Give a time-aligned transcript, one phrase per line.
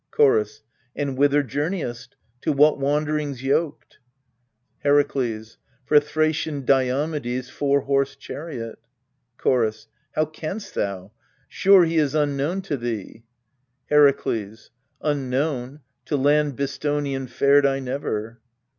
[0.09, 0.63] Chorus.
[0.95, 2.15] And whither journeyest?
[2.41, 3.99] To what wander ings yoked?
[4.83, 5.59] Herakles.
[5.85, 8.79] For Thracian Diomedes' four horsed chariot.
[9.37, 9.89] Chorus.
[10.15, 11.11] How canst thou?
[11.47, 13.21] Sure he is unknown to thee!
[13.91, 14.71] Herakles.
[15.01, 18.41] Unknown: to land Bistonian fared I never.